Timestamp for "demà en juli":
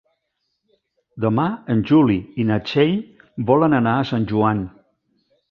1.25-2.15